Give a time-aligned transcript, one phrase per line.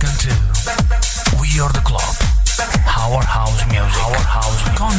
[0.00, 0.30] Welcome to
[1.40, 2.14] We Are The Club.
[2.86, 3.98] Our House Music.
[3.98, 4.78] Our House Music.
[4.78, 4.94] Con...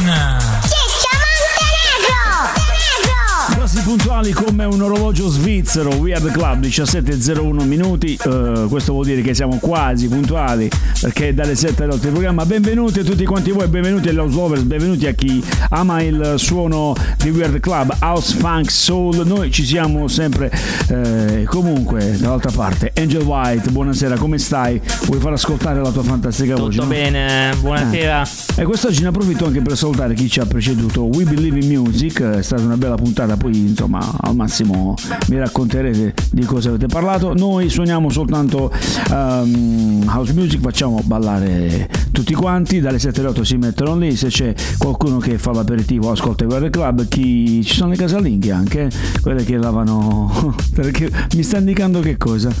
[0.60, 3.19] Ciccio Montenegro!
[3.60, 9.04] Quasi puntuali come un orologio svizzero, We Are The Club, 17.01 minuti, uh, questo vuol
[9.04, 10.66] dire che siamo quasi puntuali
[10.98, 12.46] perché dalle 7 alle 8 il programma.
[12.46, 16.94] Benvenuti a tutti quanti voi, benvenuti agli House Lovers, benvenuti a chi ama il suono
[17.18, 19.26] di Weird Club, House Funk Soul.
[19.26, 20.50] Noi ci siamo sempre
[20.88, 22.92] eh, comunque dall'altra parte.
[22.96, 24.80] Angel White, buonasera, come stai?
[25.04, 26.78] Vuoi far ascoltare la tua fantastica Tutto voce?
[26.78, 28.22] Tutto bene, buonasera.
[28.56, 28.62] Eh.
[28.62, 31.04] E quest'oggi ne approfitto anche per salutare chi ci ha preceduto.
[31.04, 34.94] We Believe in Music, è stata una bella puntata, poi insomma al massimo
[35.28, 37.34] mi racconterete di cosa avete parlato.
[37.34, 38.72] Noi suoniamo soltanto
[39.10, 44.28] um, house music, facciamo ballare tutti quanti, dalle 7 alle 8 si mettono lì, se
[44.28, 47.62] c'è qualcuno che fa l'aperitivo ascolta il Guerra Club, chi...
[47.64, 48.90] ci sono le casalinghe anche,
[49.22, 52.52] quelle che lavano, perché mi sta indicando che cosa?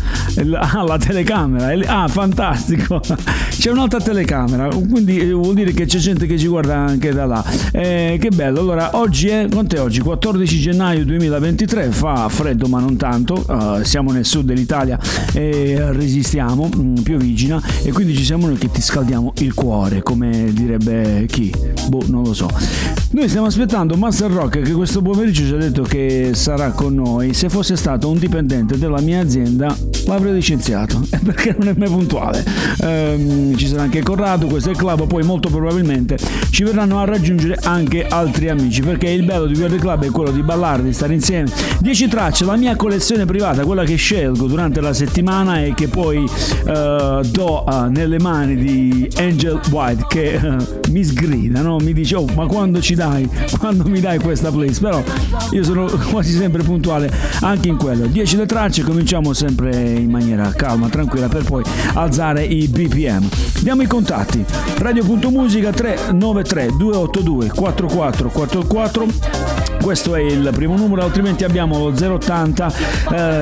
[0.54, 3.00] Ah, la telecamera, ah fantastico,
[3.50, 7.26] c'è un'altra telecamera, quindi eh, vuol dire che c'è gente che ci guarda anche da
[7.26, 10.00] là, eh, che bello, allora oggi è, quanto è oggi?
[10.00, 14.98] 14 gennaio 2023, fa freddo ma non tanto, uh, siamo nel sud dell'Italia
[15.34, 20.02] e resistiamo, mh, mm, piovigina e quindi ci siamo noi che ti scaldiamo il cuore,
[20.02, 21.52] come direbbe chi?
[21.88, 22.48] Boh, non lo so.
[23.10, 27.34] Noi stiamo aspettando Master Rock che questo pomeriggio ci ha detto che sarà con noi.
[27.34, 32.44] Se fosse stato un dipendente della mia azienda l'avrei licenziato, perché non è mai puntuale.
[32.80, 36.16] Ehm, ci sarà anche Corrado, questo è il club, poi molto probabilmente
[36.50, 40.30] ci verranno a raggiungere anche altri amici, perché il bello di Weird Club è quello
[40.30, 41.50] di ballare, di stare insieme.
[41.80, 46.18] 10 tracce, la mia collezione privata, quella che scelgo durante la settimana e che poi
[46.18, 51.78] uh, do uh, nelle mani di Angel White che uh, mi sgrida, no?
[51.78, 54.80] mi dice oh ma quando ci dai, quando mi dai questa place?
[54.80, 55.02] Però
[55.50, 57.10] io sono quasi sempre puntuale
[57.40, 58.06] anche in quello.
[58.06, 61.62] 10 le tracce, cominciamo sempre in maniera calma, tranquilla per poi
[61.94, 63.28] alzare i BPM.
[63.60, 64.44] Diamo i contatti.
[64.78, 72.72] Radio.musica 393 282 4444 questo è il primo numero altrimenti abbiamo lo 080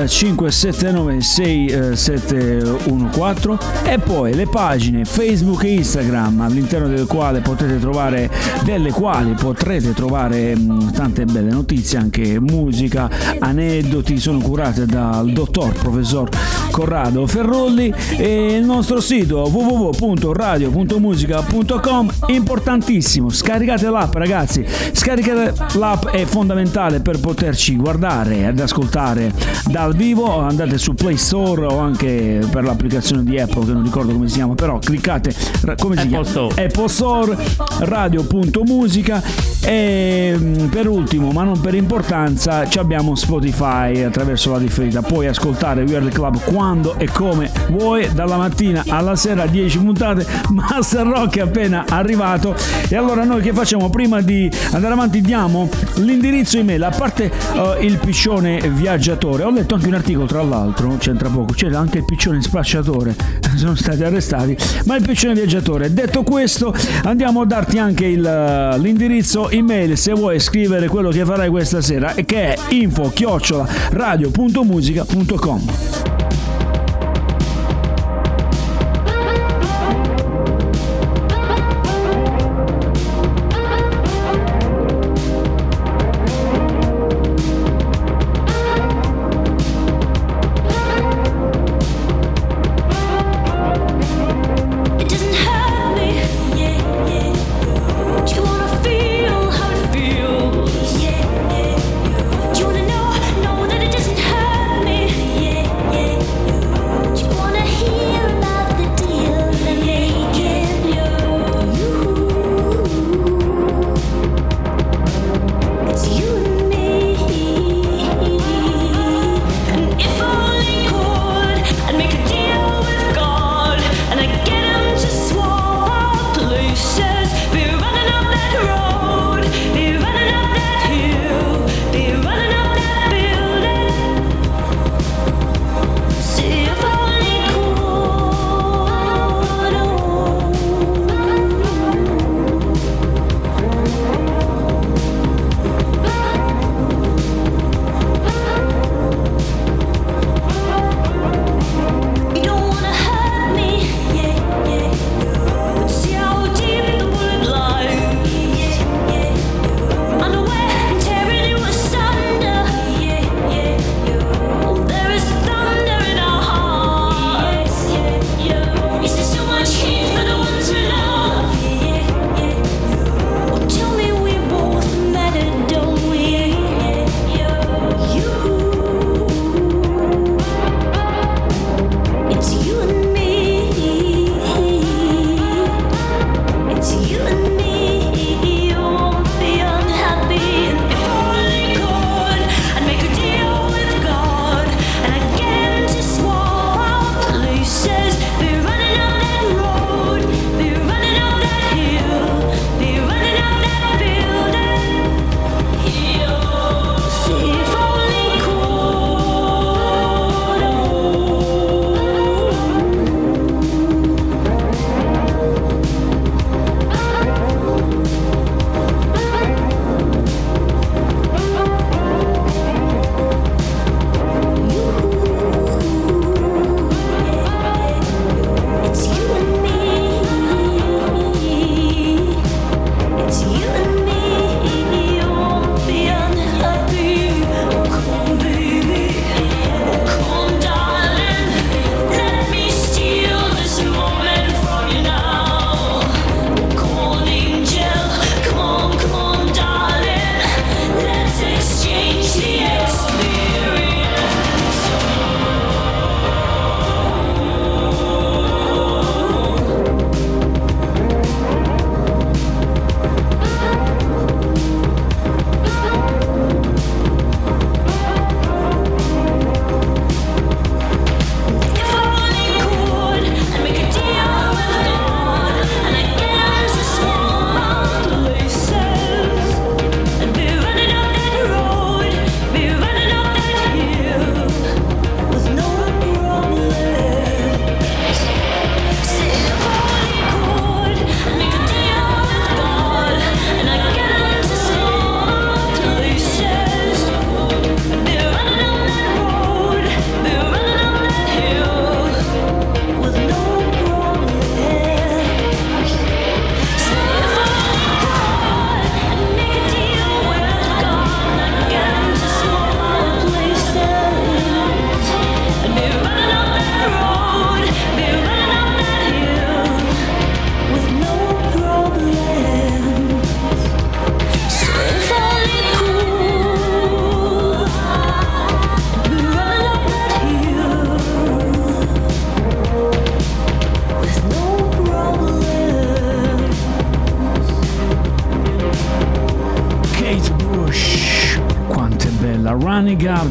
[0.01, 8.29] eh, 579 6714 e poi le pagine Facebook e Instagram all'interno del quale potete trovare
[8.63, 15.31] delle quali potrete trovare mh, mm, tante belle notizie anche musica aneddoti sono curate dal
[15.31, 16.29] dottor professor
[16.71, 17.93] Corrado Ferrolli.
[18.17, 27.75] E il nostro sito www.radio.musica.com importantissimo scaricate l'app ragazzi scaricate l'app e fondamentale per poterci
[27.75, 29.33] guardare ed ascoltare
[29.65, 30.39] dal vivo.
[30.39, 34.35] Andate su Play Store o anche per l'applicazione di Apple che non ricordo come si
[34.35, 35.33] chiama, però cliccate
[35.77, 36.23] come si Apple chiama?
[36.23, 36.65] Store.
[36.65, 37.37] Apple Store,
[37.79, 39.21] radio.musica
[39.61, 45.01] e mm, per ultimo, ma non per importanza, abbiamo Spotify attraverso la differita.
[45.01, 50.25] Puoi ascoltare Weird Club quando e come vuoi, dalla mattina alla sera 10 puntate.
[50.53, 52.55] Master Rock è appena arrivato.
[52.87, 53.89] E allora noi che facciamo?
[53.89, 59.49] Prima di andare avanti diamo l'indirizzo l'indirizzo email, a parte uh, il piccione viaggiatore, ho
[59.49, 63.15] letto anche un articolo tra l'altro, c'entra poco, c'era anche il piccione spacciatore,
[63.55, 65.93] sono stati arrestati, ma il piccione viaggiatore.
[65.93, 71.23] Detto questo, andiamo a darti anche il, uh, l'indirizzo email se vuoi scrivere quello che
[71.23, 76.18] farai questa sera, che è info chiocciola radio.musica.com.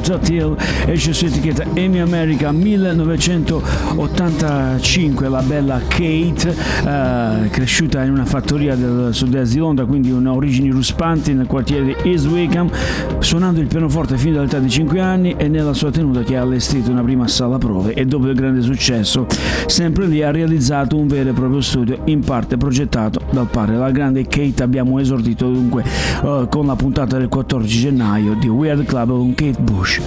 [0.09, 0.57] Sutil
[0.91, 9.11] esce su etichetta Amy America 1985 la bella Kate eh, cresciuta in una fattoria del
[9.13, 12.71] sud-est di Londra quindi una origini ruspanti nel quartiere di East Wickham
[13.19, 16.91] suonando il pianoforte fin dall'età di 5 anni e nella sua tenuta che ha allestito
[16.91, 19.27] una prima sala prove e dopo il grande successo
[19.67, 23.77] sempre lì ha realizzato un vero e proprio studio in parte progettato dal padre.
[23.77, 25.85] La grande Kate abbiamo esordito dunque
[26.23, 30.01] uh, con la puntata del 14 gennaio di Weird Club con Kate Bush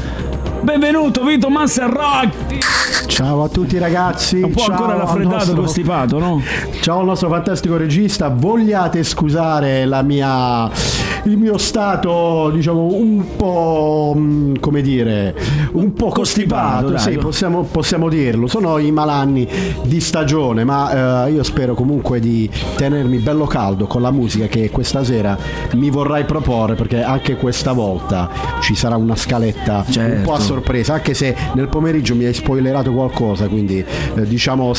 [0.61, 3.07] Benvenuto Vito Master Rock!
[3.07, 4.41] Ciao a tutti ragazzi.
[4.41, 5.61] Un po' Ciao ancora raffreddato, nostro...
[5.61, 6.41] costipato, no?
[6.81, 8.29] Ciao al nostro fantastico regista.
[8.29, 10.69] Vogliate scusare la mia
[11.23, 15.35] il mio stato, diciamo, un po' mm, come dire,
[15.73, 18.47] un po' costipato, costipato sì, possiamo, possiamo, dirlo.
[18.47, 19.47] Sono i malanni
[19.83, 24.69] di stagione, ma eh, io spero comunque di tenermi bello caldo con la musica che
[24.69, 25.37] questa sera
[25.73, 28.29] mi vorrai proporre perché anche questa volta
[28.61, 30.15] ci sarà una scaletta certo.
[30.17, 33.83] un po' a sorpresa, anche se nel pomeriggio mi hai spoilerato qualcosa, quindi
[34.15, 34.71] eh, diciamo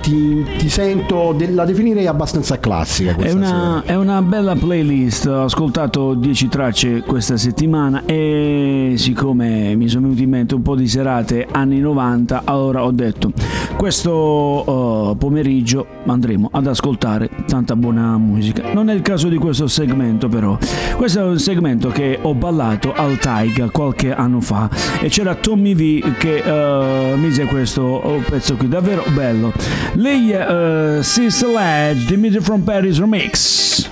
[0.00, 3.16] ti, ti sento, de- la definirei abbastanza classica.
[3.16, 9.88] È una, è una bella playlist, ascoltate ascoltato 10 tracce questa settimana e siccome mi
[9.88, 13.32] sono venuti in mente un po' di serate anni 90, allora ho detto
[13.76, 18.72] questo uh, pomeriggio andremo ad ascoltare tanta buona musica.
[18.72, 20.56] Non è il caso di questo segmento però.
[20.96, 24.68] Questo è un segmento che ho ballato al Taiga qualche anno fa
[25.00, 29.52] e c'era Tommy V che uh, mise questo pezzo qui davvero bello.
[29.94, 33.89] Lei uh, Sis Ledge, Dimitri from Paris Remix.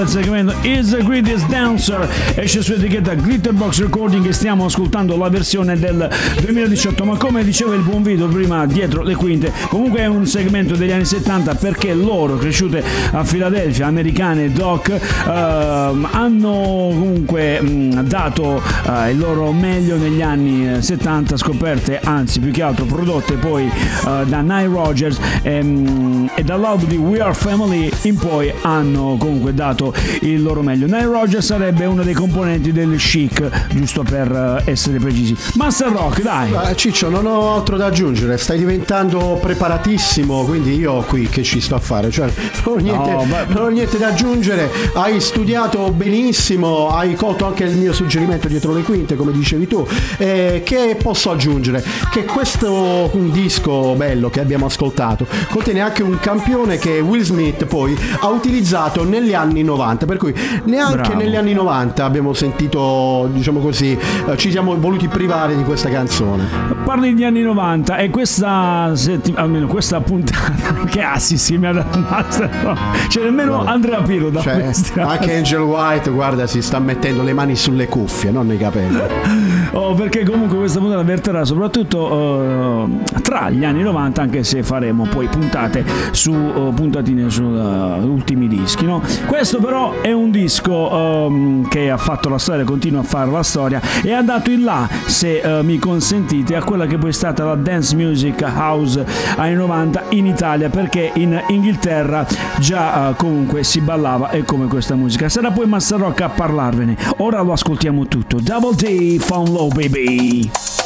[0.00, 5.28] Bel segmento, Is the Greatest Dancer, esce su etichetta Glitterbox Recording e stiamo ascoltando la
[5.28, 6.10] versione del
[6.40, 10.74] 2018, ma come diceva il buon video prima dietro le quinte, comunque è un segmento
[10.74, 14.98] degli anni 70 perché loro, cresciute a Filadelfia, americane doc, eh,
[15.28, 22.62] hanno comunque mh, dato eh, il loro meglio negli anni 70, scoperte, anzi più che
[22.62, 28.16] altro prodotte poi eh, da Nile Rogers ehm, e dall'album di We Are Family in
[28.16, 30.86] poi hanno comunque dato il loro meglio.
[30.86, 35.36] Nile Rogers sarebbe uno dei componenti del chic, giusto per eh, essere precisi.
[35.56, 36.54] Master Rock, dai!
[36.54, 41.60] Ah, Ciccio, non ho altro da aggiungere, stai diventando preparatissimo, quindi io qui che ci
[41.60, 42.10] sto a fare?
[42.10, 42.32] Cioè,
[42.64, 47.44] non ho niente, No, ma- non ho niente da aggiungere, hai studiato benissimo, hai colto
[47.44, 49.86] anche il mio suggerimento dietro le quinte, come dicevi tu.
[50.16, 51.84] Eh, che posso aggiungere?
[52.10, 57.66] Che questo un disco bello che abbiamo ascoltato contiene anche un campione che Will Smith
[57.66, 61.16] poi ha utilizzato negli anni 90, per cui neanche Bravo.
[61.16, 63.92] negli anni 90 abbiamo sentito, diciamo così,
[64.28, 66.79] eh, ci siamo voluti privare di questa canzone.
[66.84, 73.06] Parli degli anni 90 e questa setti- almeno questa puntata che assissimi ad Master Rock.
[73.08, 77.54] C'è nemmeno Andrea Pirro da Cioè, anche Angel White, guarda, si sta mettendo le mani
[77.54, 78.98] sulle cuffie, non nei capelli.
[79.72, 85.06] Oh, perché comunque questa puntata verterà soprattutto eh, tra gli anni 90, anche se faremo
[85.06, 88.84] poi puntate su eh, puntatine su eh, ultimi dischi.
[88.84, 89.00] No?
[89.26, 93.44] Questo però è un disco ehm, che ha fatto la storia, continua a fare la
[93.44, 97.42] storia e ha dato il là, se mi consentite, a quella che poi è stata
[97.42, 102.24] la dance music house anni 90 in Italia, perché in Inghilterra
[102.60, 105.28] già eh, comunque si ballava e come questa musica.
[105.28, 106.96] Sarà poi Master Rock a parlarvene.
[107.16, 108.38] Ora lo ascoltiamo tutto.
[108.40, 110.79] Double D, Found Low Baby.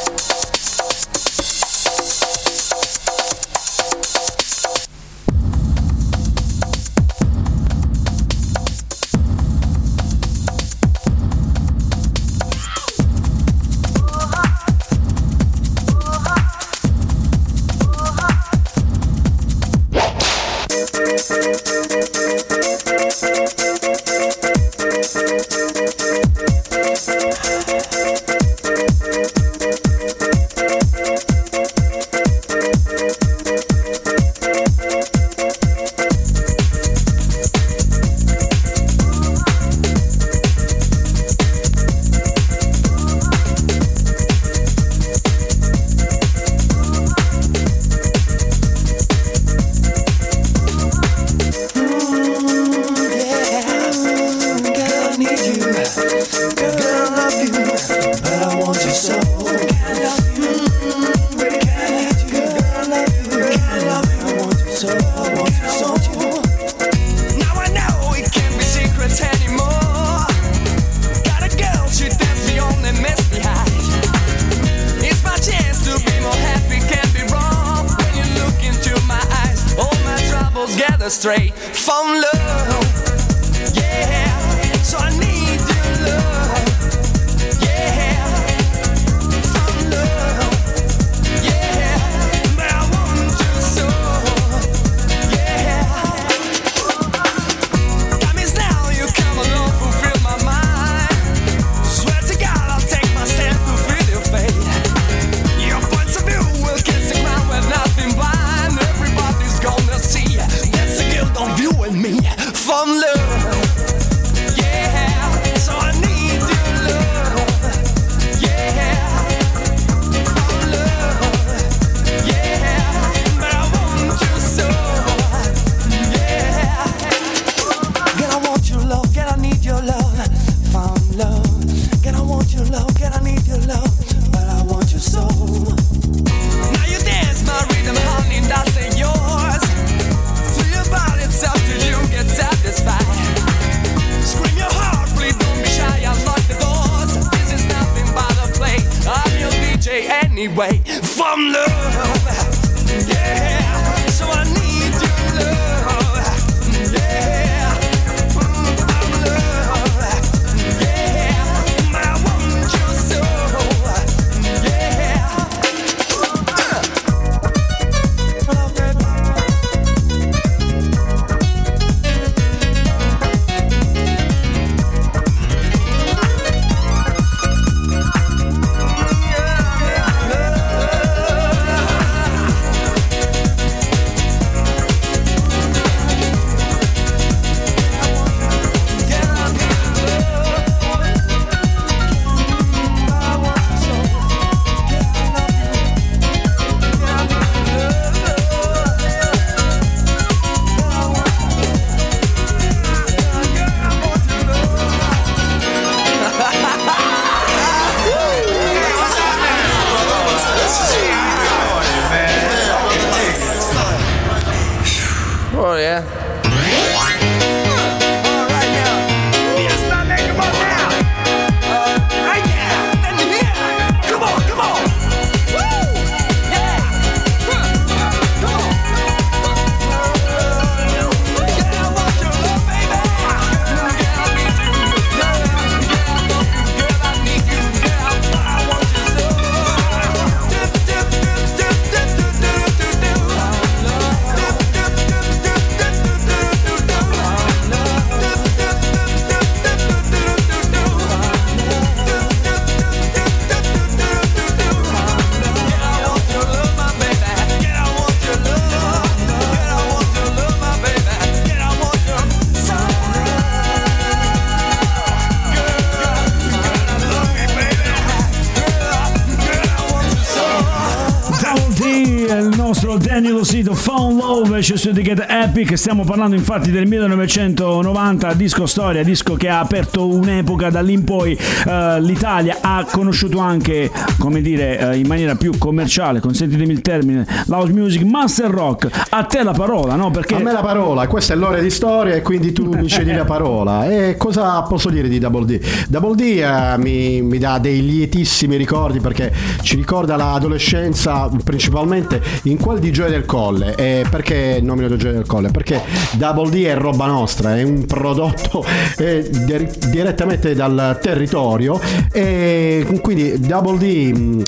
[274.65, 280.07] Esce su etichetta Epic stiamo parlando infatti del 1990 disco storia disco che ha aperto
[280.07, 285.35] un'epoca da lì in poi eh, l'Italia ha conosciuto anche come dire eh, in maniera
[285.35, 290.35] più commerciale consentitemi il termine l'house music master rock a te la parola no perché
[290.35, 293.25] A me la parola, questa è l'ora di storia e quindi tu mi cedi la
[293.25, 293.83] parola.
[293.95, 295.59] E cosa posso dire di Double D?
[295.87, 302.57] Double D eh, mi, mi dà dei lietissimi ricordi perché ci ricorda l'adolescenza principalmente in
[302.57, 303.75] quel di Gioia del Colle.
[303.75, 305.49] E perché nomino Gioia del Colle?
[305.49, 305.81] Perché
[306.13, 308.63] Double D è roba nostra, è un prodotto
[308.97, 311.79] eh, di- direttamente dal territorio
[312.11, 314.43] e quindi Double D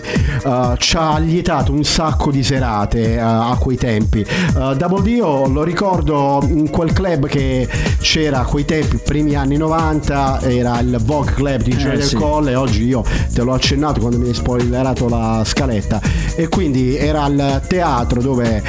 [0.46, 4.20] eh, ci ha lietato un sacco di serate eh, a quei tempi.
[4.22, 7.68] Eh, Double D io lo ricordo in quel club che
[8.00, 12.06] c'era a quei tempi, primi anni 90, era il Vogue Club di Gioia Eh, del
[12.06, 12.16] sì.
[12.16, 16.00] Colle, oggi io te l'ho accennato quando mi hai spoilerato la scaletta
[16.36, 18.62] e quindi era il teatro dove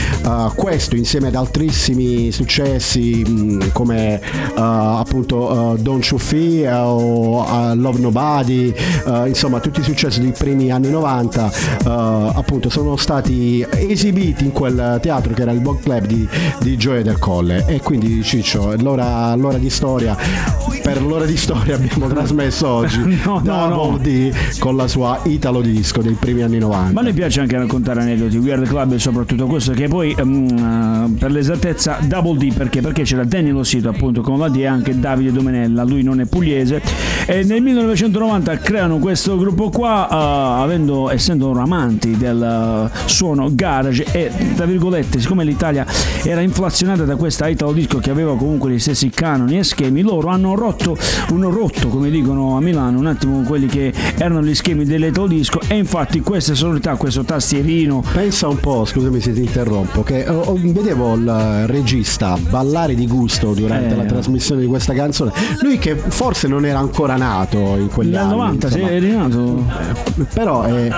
[0.55, 4.21] questo insieme ad altissimi successi mh, come eh,
[4.55, 8.75] appunto eh, Don't You Fee eh, o eh, Love Nobody,
[9.27, 14.99] insomma tutti i successi dei primi anni 90 eh, appunto sono stati esibiti in quel
[15.01, 16.29] teatro che era il Vogue Club di,
[16.61, 20.17] di Gioia del Colle e quindi Ciccio l'ora, l'ora di storia
[20.83, 23.99] per l'ora di storia abbiamo trasmesso oggi No, no, Double no.
[23.99, 27.57] D con la sua Italo disco dei primi anni 90 Ma a noi piace anche
[27.57, 32.81] raccontare aneddoti, Weird Club e soprattutto questo, che poi ehm, per l'esattezza Double D perché?
[32.81, 36.27] Perché c'era Danny Losito appunto con la D e anche Davide Domenella, lui non è
[36.27, 36.81] pugliese
[37.27, 44.05] e nel 1990 creano questo gruppo qua eh, avendo, essendo amanti del eh, suono garage
[44.13, 45.87] e tra virgolette siccome l'Italia
[46.23, 50.29] era inflazionata da questa Italo Disco che aveva comunque gli stessi canoni e schemi, loro
[50.29, 50.97] hanno rotto,
[51.31, 55.61] un rotto come dicono a Milano un attimo quelli che erano gli schemi dell'Italo Disco
[55.67, 60.41] e infatti queste sonorità, questo tastierino Pensa un po', scusami se ti interrompo, che oh,
[60.41, 63.97] oh, vedevo il regista ballare di gusto durante Eh.
[63.97, 65.33] la trasmissione di questa canzone.
[65.63, 68.31] Lui che forse non era ancora nato in quegli anni.
[68.31, 68.99] 90 sei insomma.
[68.99, 69.65] rinato
[70.35, 70.91] Però è,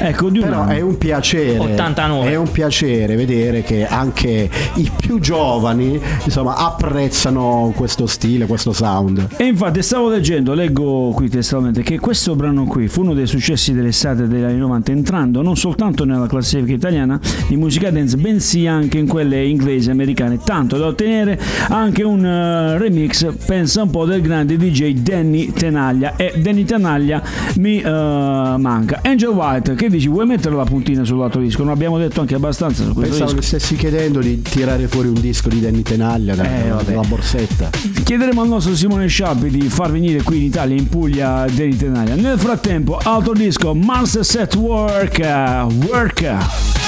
[0.00, 2.30] ecco di un però è un piacere 89.
[2.30, 9.26] è un piacere vedere che anche i più giovani insomma apprezzano questo stile questo sound
[9.36, 13.72] E infatti stavo leggendo, leggo qui testualmente, che questo brano qui fu uno dei successi
[13.72, 18.98] dell'estate degli anni 90, entrando non soltanto nella classifica italiana di musica dance, bensì anche
[18.98, 21.38] in quelle inglesi e americane, tanto da ottenere
[21.68, 26.16] anche un eh, remix, pensa un po', del grande DJ Danny Tenaglia.
[26.16, 27.22] E Danny Tenaglia
[27.56, 29.00] mi eh, manca.
[29.02, 31.62] Angel White, che dici, vuoi mettere la puntina sull'altro disco?
[31.62, 33.40] Non abbiamo detto anche abbastanza su questo pensavo disco.
[33.40, 37.70] che stessi chiedendo di tirare fuori un disco di Danny Tenaglia da- Eh, dalla borsetta
[38.02, 42.14] Chiederemo al nostro Simone Sciabbi di far venire qui in Italia, in Puglia, Danny Tenaglia.
[42.14, 46.81] Nel frattempo, altro disco, Mars Set Work, uh, Work.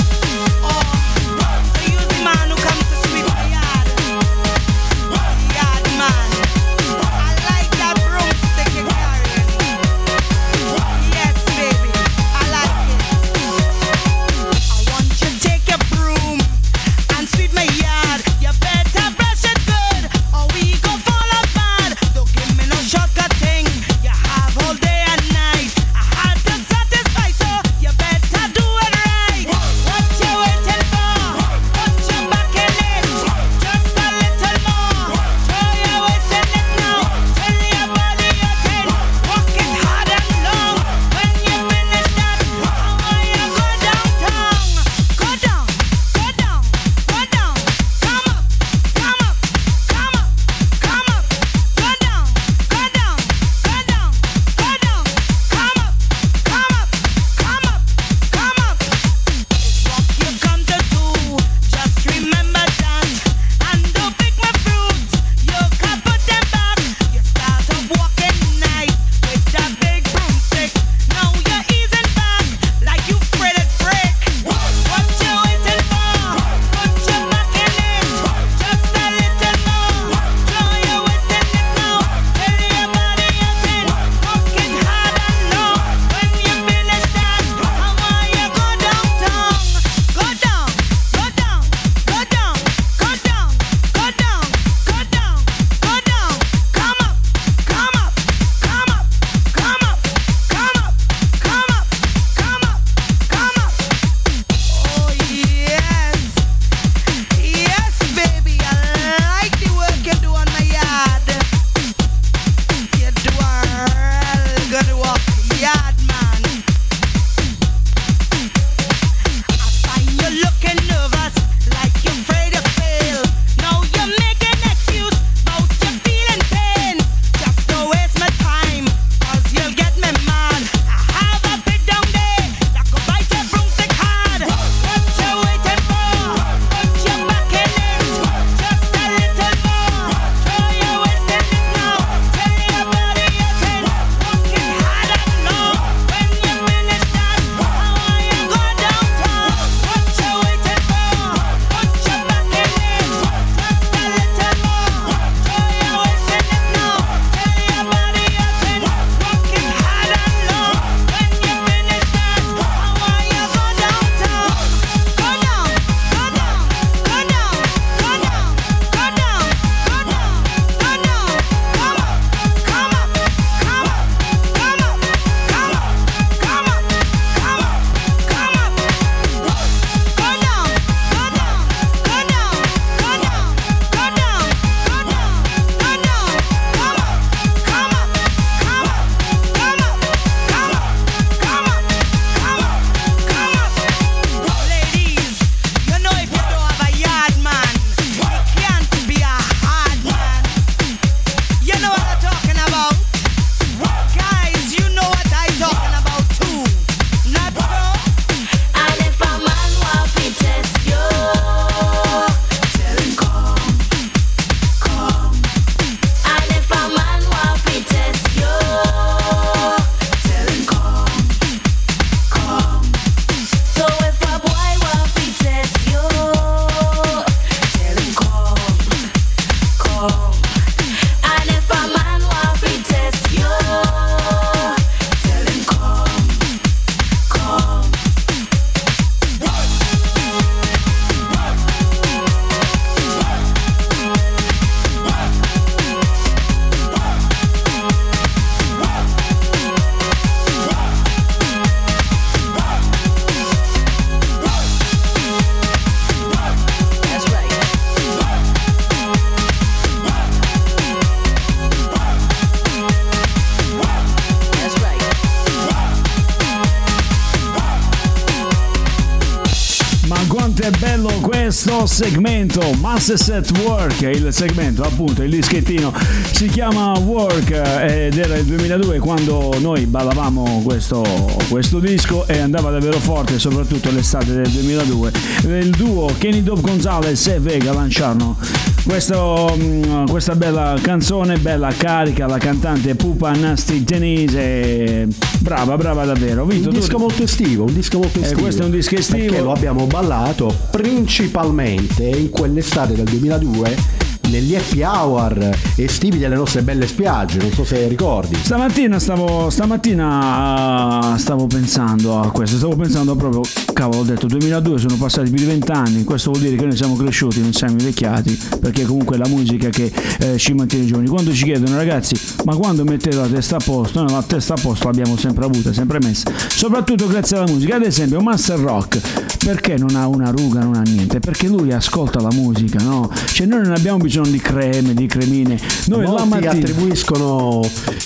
[271.86, 275.92] Segmento Mass Set Work, il segmento appunto, il dischettino
[276.32, 281.02] si chiama Work eh, ed era il 2002 quando noi ballavamo questo,
[281.48, 285.12] questo disco e andava davvero forte, soprattutto l'estate del 2002.
[285.42, 288.36] Il duo Kenny Dope Gonzalez e Vega lanciarono
[288.84, 296.44] questo, mm, questa bella canzone, bella carica, la cantante Pupa Nasty Denise, brava, brava davvero.
[296.44, 298.38] Vito, Un tu- disco molto estivo, un disco molto estivo.
[298.38, 299.24] Eh, questo è un disco estivo.
[299.26, 306.62] Perché lo abbiamo ballato principalmente in quell'estate del 2002 negli happy hour estivi delle nostre
[306.62, 308.36] belle spiagge, non so se ricordi.
[308.40, 314.78] Stamattina stavo, stamattina ah, stavo pensando a questo, stavo pensando proprio, cavolo, ho detto 2002,
[314.78, 318.38] sono passati più di vent'anni, questo vuol dire che noi siamo cresciuti, non siamo invecchiati,
[318.60, 321.08] perché comunque è la musica che eh, ci mantiene giovani.
[321.08, 324.02] Quando ci chiedono ragazzi, ma quando mettete la testa a posto?
[324.02, 327.76] Noi la testa a posto l'abbiamo sempre avuta, sempre messa, soprattutto grazie alla musica.
[327.76, 329.00] Ad esempio Master Rock,
[329.44, 331.18] perché non ha una ruga, non ha niente?
[331.20, 333.10] Perché lui ascolta la musica, no?
[333.26, 336.50] Cioè noi non abbiamo bisogno di creme, di cremine, noi la Molti mattina...
[336.52, 337.60] attribuiscono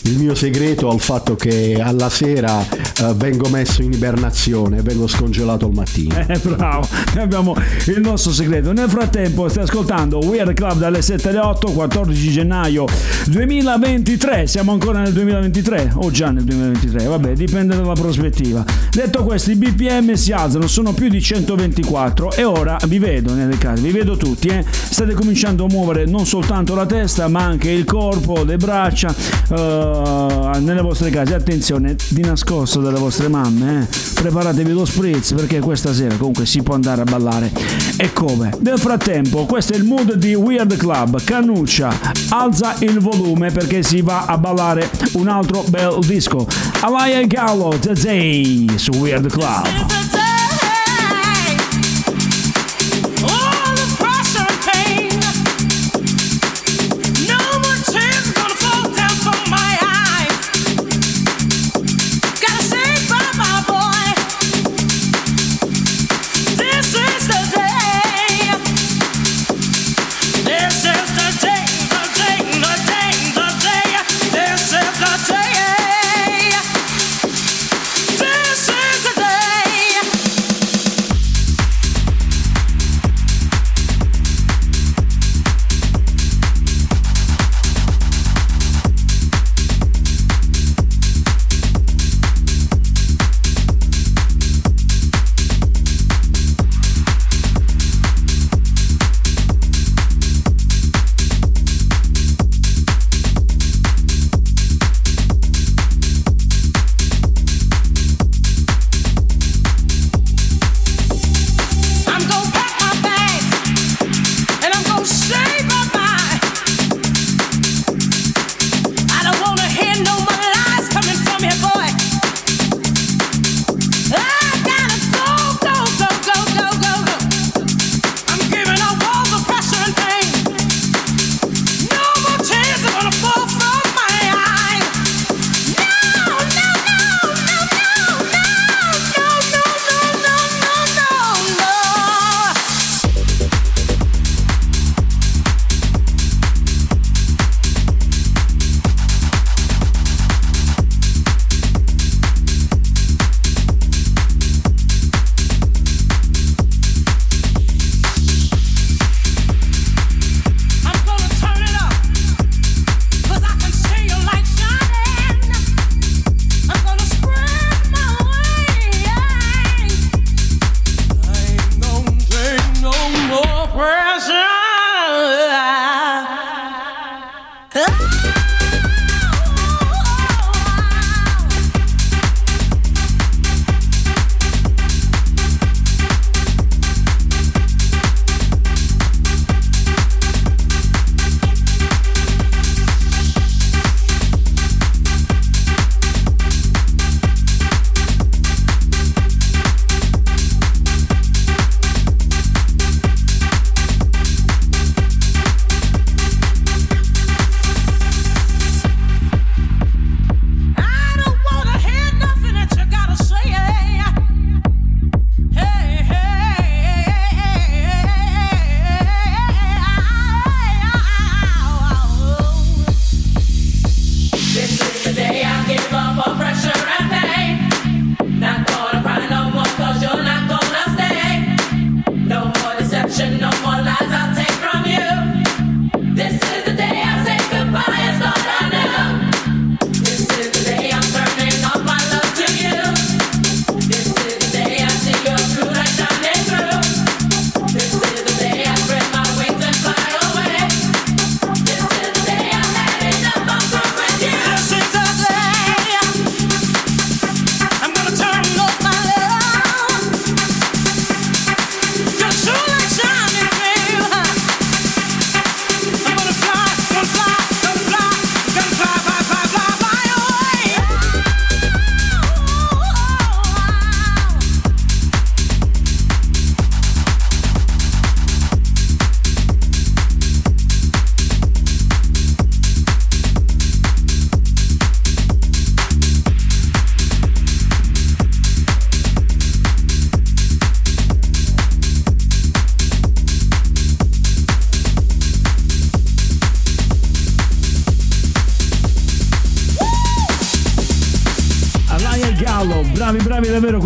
[0.04, 5.66] il mio segreto al fatto che alla sera eh, vengo messo in ibernazione vengo scongelato
[5.66, 6.26] al mattino.
[6.28, 7.54] Eh, bravo, noi abbiamo
[7.86, 8.72] il nostro segreto.
[8.72, 12.86] Nel frattempo stai ascoltando Weird Club dalle 7 alle 8, 14 gennaio
[13.26, 14.46] 2023.
[14.46, 18.64] Siamo ancora nel 2023 o già nel 2023, vabbè, dipende dalla prospettiva.
[18.90, 23.58] Detto questo, i BPM si alzano, sono più di 124 e ora vi vedo nelle
[23.58, 24.64] case, vi vedo tutti, eh.
[24.68, 29.14] State cominciando a muovere non soltanto la testa, ma anche il corpo, le braccia
[29.50, 31.34] eh, nelle vostre case.
[31.34, 34.06] Attenzione, di nascosto dalle vostre mamme, eh.
[34.20, 37.52] Preparatevi lo spritz perché questa sera comunque si può andare a ballare.
[37.96, 38.50] E come?
[38.60, 41.22] Nel frattempo, questo è il mood di Weird Club.
[41.22, 41.92] Cannuccia,
[42.30, 46.46] alza il volume perché si va a ballare un altro bel disco.
[46.80, 50.17] Alaya Gallo, The Day su Weird Club.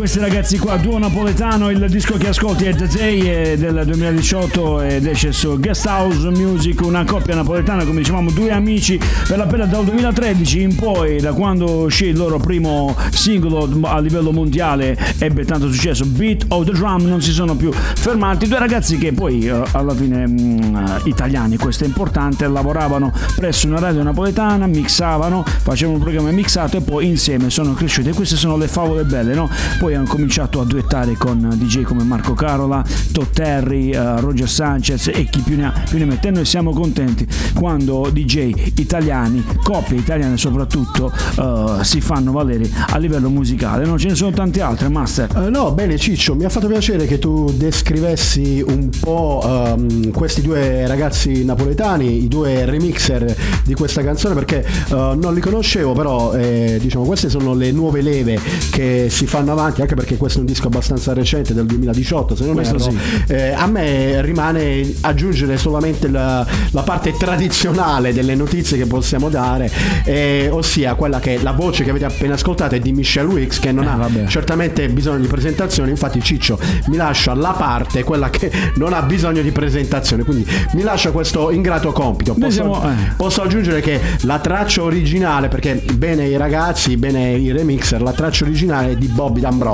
[0.03, 0.77] Questi ragazzi qua.
[0.79, 5.61] Duo napoletano, il disco che ascolti è The Day è del 2018 ed esce su
[5.61, 8.99] Guest House Music, una coppia napoletana, come dicevamo, due amici
[9.29, 14.01] per la pelle dal 2013 in poi, da quando uscì il loro primo singolo a
[14.01, 18.49] livello mondiale, ebbe tanto successo, Beat of the Drum, non si sono più fermati.
[18.49, 23.79] Due ragazzi che poi eh, alla fine mh, italiani, questo è importante, lavoravano presso una
[23.79, 28.09] radio napoletana, mixavano, facevano un programma mixato e poi insieme sono cresciuti.
[28.09, 29.49] E queste sono le favole belle, no?
[29.79, 35.09] Poi hanno cominciato a duettare con DJ come Marco Carola, Todd Terry, eh, Roger Sanchez
[35.09, 36.31] e chi più ne ha più ne mette.
[36.31, 43.29] Noi siamo contenti quando DJ italiani, coppie italiane soprattutto, eh, si fanno valere a livello
[43.29, 43.85] musicale.
[43.85, 43.99] No?
[43.99, 45.31] Ce ne sono tante altre, Master.
[45.37, 50.43] Eh, no, bene Ciccio, mi ha fatto piacere che tu descrivessi un po' ehm, questi
[50.43, 53.35] due ragazzi napoletani, i due remixer
[53.65, 58.39] di questa canzone perché non li conoscevo, però eh, diciamo queste sono le nuove leve
[58.71, 62.45] che si fanno avanti, anche perché questo è un disco abbastanza recente del 2018, se
[62.45, 62.91] non Questo erro.
[62.91, 62.99] sì.
[63.33, 69.71] Eh, a me rimane aggiungere solamente la, la parte tradizionale delle notizie che possiamo dare,
[70.05, 73.73] eh, ossia quella che la voce che avete appena ascoltato è di Michelle Wicks che
[73.73, 74.27] non Eh, ha vabbè.
[74.27, 79.43] certamente bisogno di presentazione, infatti Ciccio mi lascia la parte, quella che non ha bisogno
[79.43, 82.35] di presentazione, quindi mi lascia questo ingrato compito.
[82.35, 83.13] Posso, siamo- eh.
[83.17, 88.45] posso aggiungere che la traccia originale, perché bene i ragazzi, bene i remixer, la traccia
[88.45, 89.71] originale è di Bobby D'Ambrosio,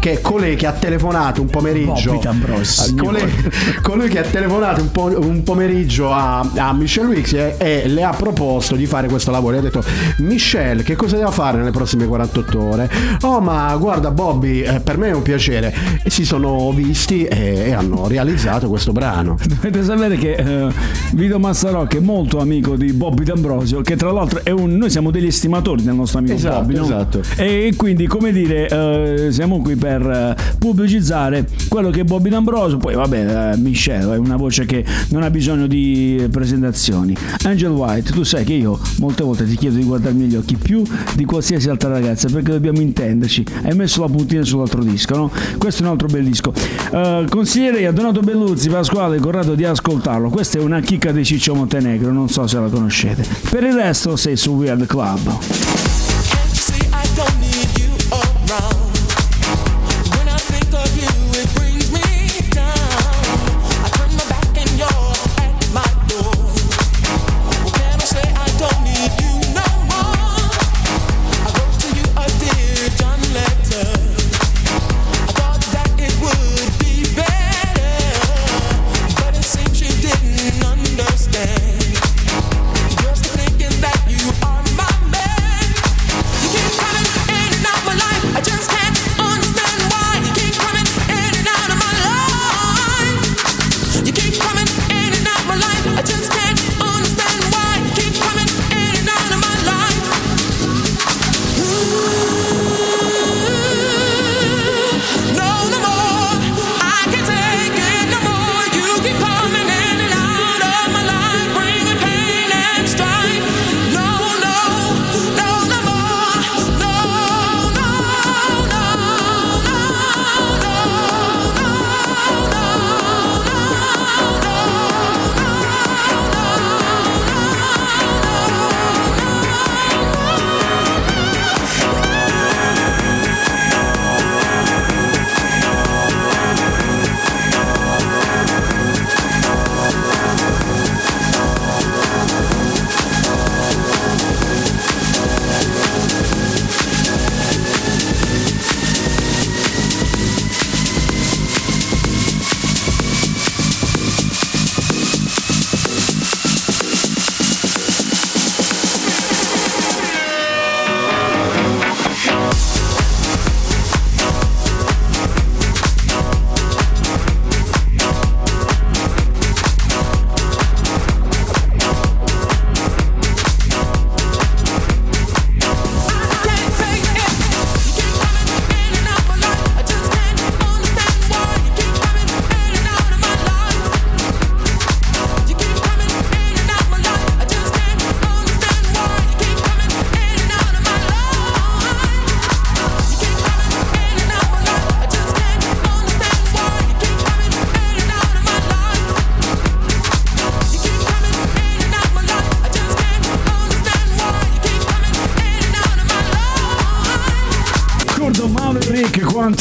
[0.00, 2.12] che è colei che ha telefonato un pomeriggio.
[2.12, 2.86] Bobby D'Ambrosio.
[2.88, 3.32] Eh, Colei,
[3.82, 8.02] colui che ha telefonato un, po- un pomeriggio a, a Michelle Wicks e, e le
[8.02, 9.56] ha proposto di fare questo lavoro.
[9.56, 9.82] E ha detto:
[10.18, 12.90] Michelle, che cosa devo fare nelle prossime 48 ore?
[13.22, 15.74] Oh, ma guarda, Bobby, eh, per me è un piacere.
[16.02, 19.36] E si sono visti e, e hanno realizzato questo brano.
[19.46, 20.72] Dovete sapere che eh,
[21.12, 24.76] Vito Massarocchi è molto amico di Bobby D'Ambrosio, che tra l'altro è un.
[24.76, 26.84] Noi siamo degli estimatori del nostro amico Esatto, Bobby, no?
[26.84, 27.20] esatto.
[27.36, 32.76] E quindi, come dire, eh, siamo qui per eh, pubblicizzare quello che è Bobby D'Ambrosio.
[32.78, 37.16] Poi, vabbè, eh, Michelle è una voce che non ha bisogno di presentazioni.
[37.44, 40.82] Angel White, tu sai che io molte volte ti chiedo di guardarmi negli occhi più
[41.14, 43.44] di qualsiasi altra ragazza perché dobbiamo intenderci.
[43.62, 45.30] Hai messo la puntina sull'altro disco, no?
[45.58, 46.52] Questo è un altro bel disco.
[46.92, 50.30] Eh, consiglierei a Donato Belluzzi, Pasquale Corrado di ascoltarlo.
[50.30, 53.24] Questa è una chicca di Ciccio Montenegro, non so se la conoscete.
[53.50, 55.97] Per il resto sei su Weird Club.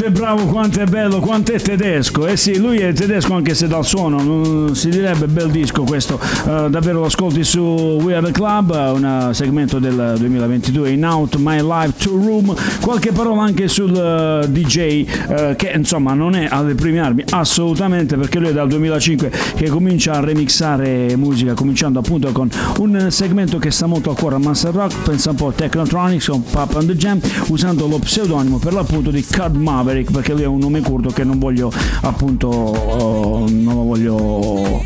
[0.08, 2.28] È bravo, quanto è bello, quanto è tedesco.
[2.28, 6.18] Eh sì, lui è tedesco anche se dal suono si direbbe bel disco questo.
[6.20, 11.36] Eh, davvero lo ascolti su We Are The Club, un segmento del 2022 in Out
[11.38, 12.56] My Life to Room.
[12.80, 14.78] Qualche parola anche sul eh, DJ
[15.28, 19.68] eh, che insomma non è alle prime armi assolutamente perché lui è dal 2005 che
[19.68, 22.50] comincia a remixare musica, cominciando appunto con
[22.80, 26.28] un segmento che sta molto a cuore a Master Rock, pensa un po' a Technotronics
[26.28, 30.44] con Pop and the Jam, usando lo pseudonimo per l'appunto di Card Maverick perché lui
[30.44, 31.72] è un nome curto che non voglio
[32.02, 34.84] appunto eh, non lo voglio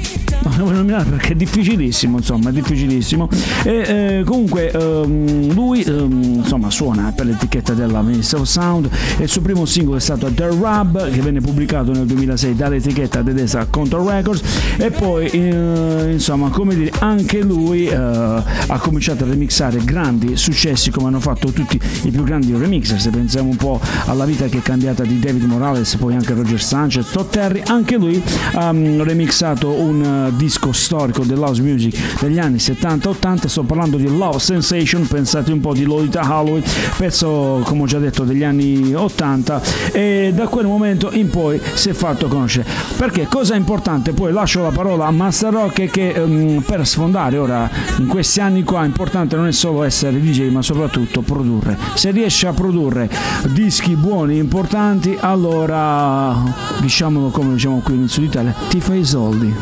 [0.58, 3.30] lo voglio nominare perché è difficilissimo insomma è difficilissimo.
[3.64, 8.90] E eh, comunque ehm, lui ehm, insomma suona per l'etichetta della Ministry of Sound.
[9.18, 13.22] E il suo primo singolo è stato The Rub che venne pubblicato nel 2006 dall'etichetta
[13.22, 14.42] tedesca Control Records.
[14.78, 20.92] E poi eh, insomma come dire anche lui eh, ha cominciato a remixare grandi successi
[20.92, 23.00] come hanno fatto tutti i più grandi remixer.
[23.00, 26.62] Se pensiamo un po' alla vita che è cambiata di David Morales poi anche Roger
[26.62, 28.22] Sanchez Todd Terry anche lui
[28.54, 34.08] ha mm, remixato un eh, disco storico dell'house music degli anni 70-80 sto parlando di
[34.08, 36.64] Love Sensation pensate un po' di Lolita Holloway
[36.98, 39.62] pezzo come ho già detto degli anni 80
[39.92, 42.68] e da quel momento in poi si è fatto conoscere.
[42.98, 44.12] Perché cosa importante?
[44.12, 48.64] Poi lascio la parola a Master Rock che ehm, per sfondare ora in questi anni
[48.64, 51.78] qua importante non è solo essere DJ ma soprattutto produrre.
[51.96, 53.10] Se riesci a produrre
[53.50, 56.36] dischi buoni importanti allora
[56.80, 59.54] diciamolo come diciamo qui in Sud Italia ti fai i soldi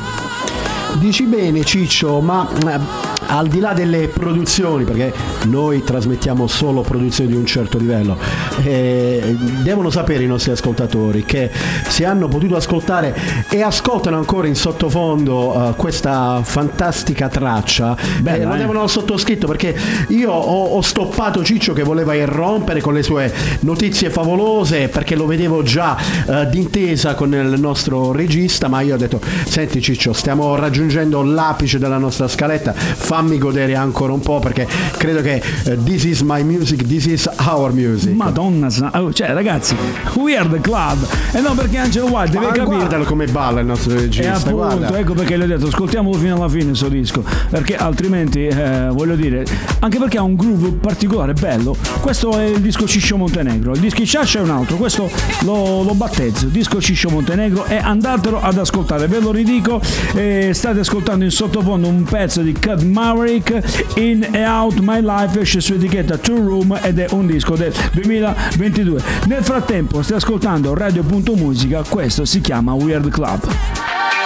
[0.97, 5.13] Dici bene Ciccio, ma eh, al di là delle produzioni, perché
[5.45, 8.17] noi trasmettiamo solo produzioni di un certo livello,
[8.63, 11.49] eh, devono sapere i nostri ascoltatori che
[11.87, 13.15] se hanno potuto ascoltare
[13.49, 18.57] e ascoltano ancora in sottofondo eh, questa fantastica traccia, Bella, eh, lo eh?
[18.57, 19.75] devono sottoscritto perché
[20.09, 25.25] io ho, ho stoppato Ciccio che voleva irrompere con le sue notizie favolose perché lo
[25.25, 30.55] vedevo già eh, d'intesa con il nostro regista, ma io ho detto, senti Ciccio, stiamo
[30.55, 32.73] raggiungendo l'apice della nostra scaletta,
[33.19, 34.65] fammi godere ancora un po' perché
[34.95, 38.13] credo che eh, this is my music, this is our music.
[38.13, 39.75] Madonna, oh, cioè ragazzi,
[40.15, 41.05] we are the club.
[41.33, 42.63] E no perché Angelo White deve capire.
[42.63, 44.97] guardalo come balla il nostro E regista, appunto, guarda.
[44.97, 49.15] ecco perché gli ho detto, ascoltiamolo fino alla fine questo disco, perché altrimenti, eh, voglio
[49.15, 49.45] dire,
[49.79, 51.75] anche perché ha un groove particolare, bello.
[51.99, 55.11] Questo è il disco Ciccio Montenegro, il disco Ciaccia è un altro, questo
[55.41, 59.81] lo, lo battezzo, disco Ciccio Montenegro e andatelo ad ascoltare, ve lo ridico,
[60.13, 65.39] eh, state ascoltando in sottofondo un pezzo di Cut Maverick, In and Out My Life,
[65.39, 69.01] esce su etichetta Two Room ed è un disco del 2022.
[69.25, 74.18] Nel frattempo stai ascoltando Radio.musica, questo si chiama Weird Club.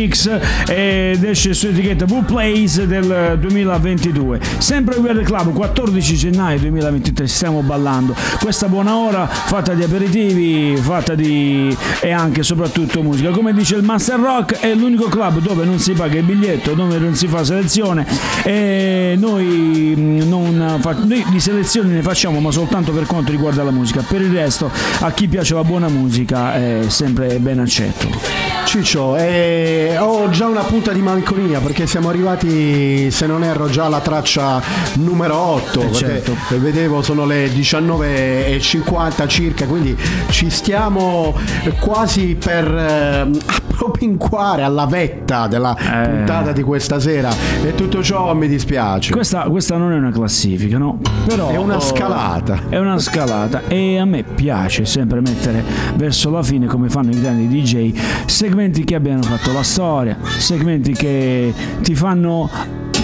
[0.00, 0.28] Remix
[0.66, 6.58] ed esce su etichetta Blue Plays del 2022 sempre We Are The Club 14 gennaio
[6.60, 8.14] 2023 stiamo ballando.
[8.40, 13.30] Questa buona ora fatta di aperitivi fatta di e anche e soprattutto musica.
[13.30, 16.98] Come dice il Master Rock è l'unico club dove non si paga il biglietto dove
[16.98, 18.06] non si fa selezione.
[18.42, 23.62] E noi, mm, non fa- noi di selezioni ne facciamo ma soltanto per quanto riguarda
[23.62, 24.02] la musica.
[24.06, 24.70] Per il resto
[25.00, 30.62] a chi piace la buona musica è sempre ben accetto Ciccio, eh, ho già una
[30.62, 34.62] punta di malinconia perché siamo arrivati, se non erro, già alla traccia
[34.98, 35.80] numero 8.
[35.80, 36.36] perché certo.
[36.50, 39.98] vedevo sono le 19.50 circa, quindi
[40.28, 41.34] ci stiamo
[41.80, 43.28] quasi per eh,
[43.80, 46.08] appropinquare alla vetta della Eh.
[46.08, 47.28] puntata di questa sera.
[47.64, 49.10] E tutto ciò mi dispiace.
[49.10, 51.00] questa, questa non è una classifica no?
[51.26, 52.68] però È una oh, scalata.
[52.68, 55.64] È una scalata e a me piace sempre mettere
[55.96, 60.92] verso la fine, come fanno i grandi DJ, segmenti che abbiano fatto la storia, segmenti
[60.92, 62.50] che ti fanno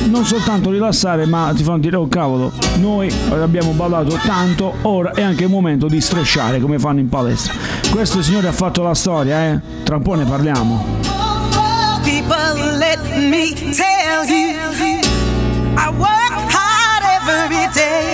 [0.05, 5.23] non soltanto rilassare, ma ti fanno dire: Oh cavolo, noi abbiamo ballato tanto, ora è
[5.23, 7.55] anche il momento di strisciare come fanno in palestra.
[7.91, 9.61] Questo signore ha fatto la storia, eh?
[9.83, 10.85] Tra un po' ne parliamo.
[12.05, 15.01] People, let me tell you,
[15.75, 18.06] I work hard every day.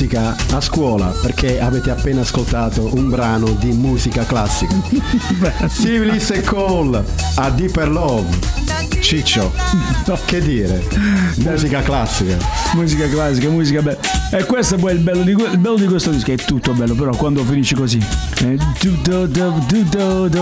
[0.00, 4.74] Musica a scuola perché avete appena ascoltato un brano di musica classica.
[5.68, 8.38] Civilis e Cole a Deeper Love.
[9.00, 9.52] Ciccio,
[10.24, 10.82] che dire?
[11.36, 12.38] Musica classica.
[12.72, 13.98] Musica classica, musica bella.
[14.32, 16.94] E questo poi è il bello di, il bello di questo disco, è tutto bello,
[16.94, 17.98] però quando finisce così.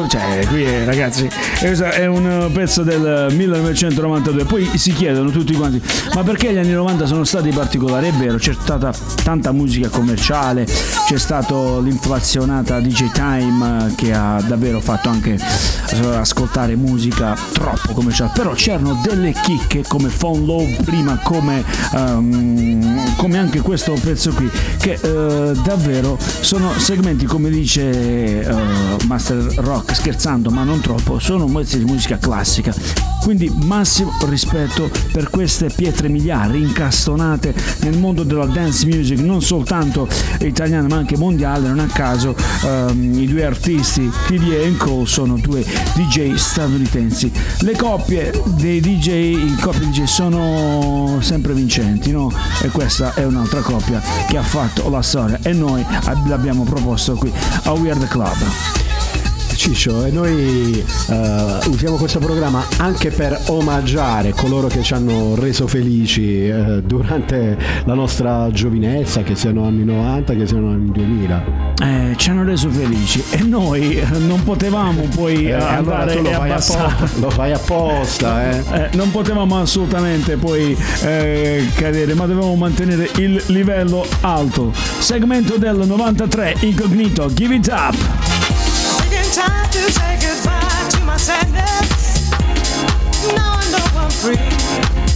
[0.09, 1.29] Cioè, qui eh, ragazzi,
[1.59, 4.45] è un pezzo del 1992.
[4.45, 5.83] Poi si chiedono tutti quanti,
[6.15, 8.07] ma perché gli anni 90 sono stati particolari?
[8.09, 8.93] È vero, c'è stata
[9.25, 10.65] tanta musica commerciale,
[11.09, 18.31] c'è stato l'inflazionata DJ Time che ha davvero fatto anche eh, ascoltare musica troppo commerciale,
[18.33, 24.49] però c'erano delle chicche come Phone Love prima, come, ehm, come anche questo pezzo qui,
[24.79, 31.47] che eh, davvero sono segmenti come dice eh, Master Rock, scherzando ma non troppo, sono
[31.47, 32.73] pezzi di musica classica.
[33.21, 40.09] Quindi massimo rispetto per queste pietre miliari incastonate nel mondo della dance music, non soltanto
[40.41, 41.69] italiana ma anche mondiale.
[41.69, 42.35] Non a caso
[42.65, 45.65] ehm, i due artisti TDA e Cole sono due
[45.95, 47.31] DJ statunitensi.
[47.61, 52.33] Le coppie dei DJ, coppie DJ sono sempre vincenti, no?
[52.63, 55.85] E questa è un'altra coppia che ha fatto la storia e noi
[56.27, 57.31] l'abbiamo proposto qui
[57.79, 58.88] a Weird Club.
[59.59, 65.67] Ciccio, e noi eh, usiamo questo programma anche per omaggiare coloro che ci hanno reso
[65.67, 71.45] felici eh, durante la nostra giovinezza, che siano anni 90, che siano anni 2000.
[71.83, 76.23] Eh, ci hanno reso felici e noi eh, non potevamo poi Eh, allora andare tu
[76.23, 78.63] lo fai, apposta, lo fai apposta, eh.
[78.79, 84.73] Eh, non potevamo assolutamente poi eh, cadere, ma dovevamo mantenere il livello alto.
[84.73, 88.38] Segmento del 93, incognito, give it up.
[94.21, 95.08] Free.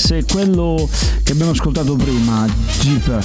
[0.00, 0.88] Se quello
[1.22, 2.46] che abbiamo ascoltato prima,
[2.80, 3.22] Jeep,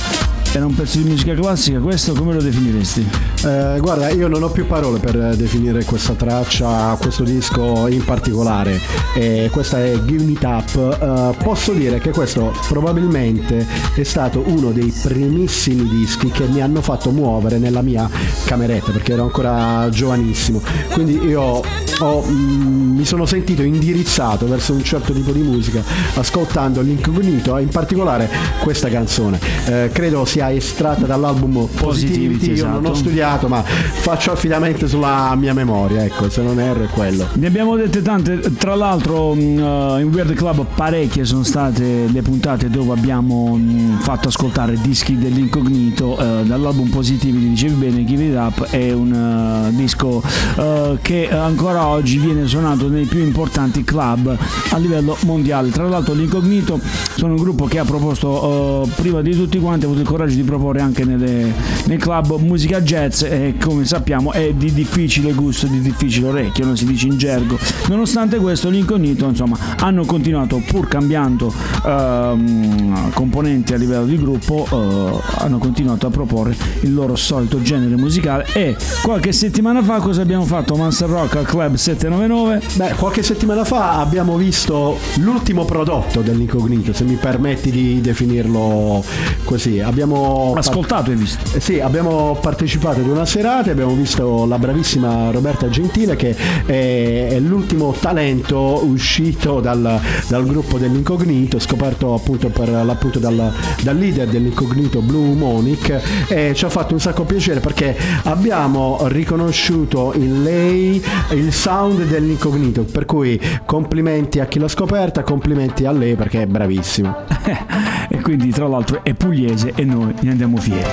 [0.51, 3.07] era un pezzo di musica classica, questo come lo definiresti?
[3.45, 8.79] Eh, guarda, io non ho più parole per definire questa traccia, questo disco in particolare.
[9.15, 10.75] Eh, questa è Give It Up.
[10.75, 13.65] Eh, posso dire che questo probabilmente
[13.95, 18.09] è stato uno dei primissimi dischi che mi hanno fatto muovere nella mia
[18.45, 20.61] cameretta perché ero ancora giovanissimo.
[20.91, 21.61] Quindi io
[21.99, 25.83] ho, mm, mi sono sentito indirizzato verso un certo tipo di musica
[26.15, 28.29] ascoltando l'incognito, in particolare
[28.61, 29.39] questa canzone.
[29.65, 32.53] Eh, credo sia estratta dall'album Positivity.
[32.53, 32.95] Io non ho esatto.
[32.95, 36.03] studiato, ma faccio affidamento sulla mia memoria.
[36.03, 37.27] Ecco, se non erro è quello.
[37.33, 42.21] Ne abbiamo dette tante, tra l'altro mh, eh, in Weird Club parecchie sono state le
[42.21, 48.23] puntate dove abbiamo mh, fatto ascoltare dischi dell'incognito eh, dall'album Positivi, li dicevi bene, Give
[48.23, 50.21] It Up è un eh, disco
[50.57, 54.37] eh, che ancora oggi viene suonato nei più importanti club
[54.71, 55.69] a livello mondiale.
[55.69, 56.79] Tra l'altro l'incognito
[57.15, 60.35] sono un gruppo che ha proposto eh, prima di tutti quanti, ha avuto il coraggio
[60.35, 61.53] di proporre anche nelle-
[61.85, 66.77] nei club musica jazz e come sappiamo è di difficile gusto, di difficile orecchio, non
[66.77, 67.57] si dice in gergo.
[67.87, 71.53] Nonostante questo l'incognito insomma hanno continuato pur cambiando
[71.85, 77.95] ehm, componenti a livello di gruppo, eh, hanno continuato a proporre il loro solito genere
[77.95, 80.75] musicale e qualche settimana fa cosa abbiamo fatto?
[80.75, 87.15] Master Rock Club 799 Beh, qualche settimana fa abbiamo visto l'ultimo prodotto dell'incognito, se mi
[87.15, 89.03] permetti di definirlo
[89.43, 89.79] così.
[89.79, 91.55] Abbiamo ascoltato e visto.
[91.55, 96.35] Eh Sì, abbiamo partecipato ad una serata e abbiamo visto la bravissima Roberta Gentile che
[96.65, 103.51] è, è l'ultimo talento uscito dal, dal gruppo dell'incognito, scoperto appunto per l'appunto dal,
[103.81, 110.13] dal leader dell'incognito Blue Monic e ci ha fatto un sacco piacere perché abbiamo riconosciuto
[110.15, 116.13] in lei il sound dell'incognito, per cui complimenti a chi l'ha scoperta, complimenti a lei
[116.13, 117.25] perché è bravissima.
[118.07, 120.87] e quindi tra l'altro è pugliese e noi ne andiamo fieri.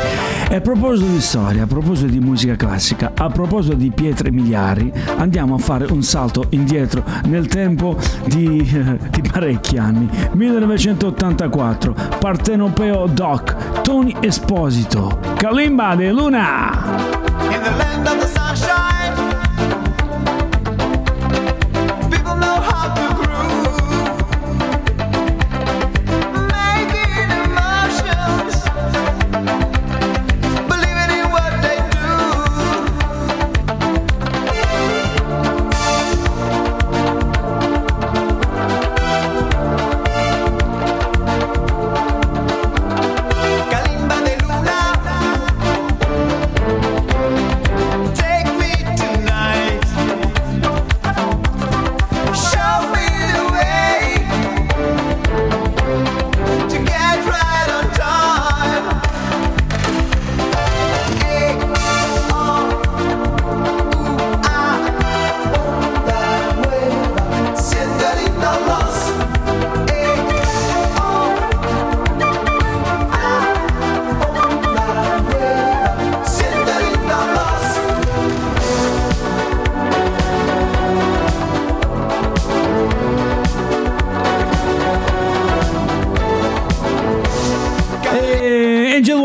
[0.49, 4.91] E a proposito di storia, a proposito di musica classica, a proposito di pietre miliari,
[5.19, 8.65] andiamo a fare un salto indietro nel tempo di,
[9.11, 10.09] di parecchi anni.
[10.33, 16.71] 1984, Partenopeo Doc, Tony Esposito, Kalimba de Luna.
[17.51, 18.92] In the land of the sunshine,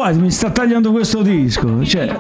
[0.08, 1.84] White mi sta tagliando questo disco.
[1.84, 2.16] Cioè,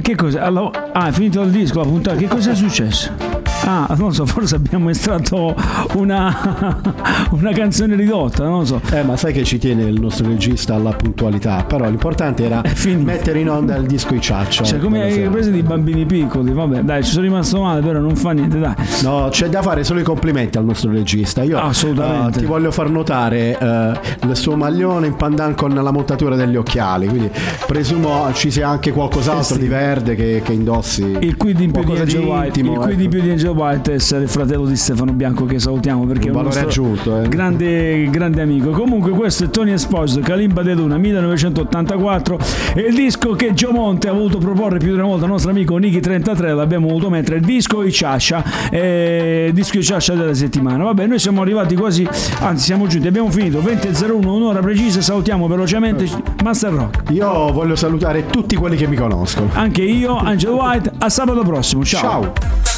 [0.00, 0.42] che cosa?
[0.42, 2.16] Allora- ah, è finito il disco, la puntata.
[2.16, 3.45] Che cosa è successo?
[3.68, 5.54] Ah, non so, forse abbiamo estratto
[5.94, 6.80] una,
[7.30, 8.80] una canzone ridotta, non lo so.
[8.92, 12.62] Eh, ma sai che ci tiene il nostro regista alla puntualità, però l'importante era
[12.98, 14.62] mettere in onda il disco i ciaccia.
[14.62, 15.30] Cioè, come hai sera.
[15.30, 18.74] preso di bambini piccoli, vabbè, dai, ci sono rimasto male, però non fa niente, dai.
[19.02, 21.42] No, c'è da fare solo i complimenti al nostro regista.
[21.42, 22.38] Io Assolutamente.
[22.38, 23.92] eh, ti voglio far notare eh,
[24.28, 27.30] il suo maglione in pandan con la montatura degli occhiali, quindi
[27.66, 29.58] presumo ci sia anche qualcos'altro Eh sì.
[29.58, 31.16] di verde che, che indossi.
[31.20, 33.02] Il quid in più di Angel White, il quid ecco.
[33.02, 36.30] in più di Angel White è essere il fratello di Stefano Bianco che salutiamo perché
[36.30, 37.28] Un è un aggiunto, eh.
[37.28, 38.70] grande, grande amico.
[38.70, 42.38] Comunque questo è Tony Esposito, Kalimba de Luna 1984
[42.74, 45.50] e il disco che Gio Monte ha voluto proporre più di una volta al nostro
[45.50, 50.34] amico Niki 33 l'abbiamo voluto mettere, il disco i Ciascia, eh, disco i Ciascia della
[50.34, 50.84] settimana.
[50.84, 52.06] Vabbè, noi siamo arrivati quasi,
[52.40, 56.08] anzi siamo giunti, abbiamo finito 20.01, un'ora precisa, salutiamo velocemente
[56.42, 57.10] Master Rock.
[57.10, 59.50] Io voglio salutare tutti quelli che mi conoscono.
[59.52, 61.84] Anche io, Angel White, a sabato prossimo.
[61.84, 62.00] Ciao.
[62.00, 62.75] Ciao.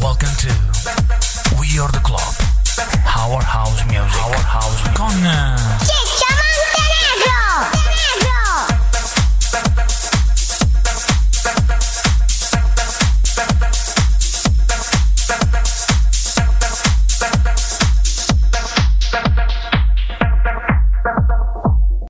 [0.00, 0.48] Welcome to
[1.60, 2.20] We Are the Club.
[3.06, 4.22] Our House Music.
[4.22, 5.12] Our House con
[5.80, 6.03] Ciccia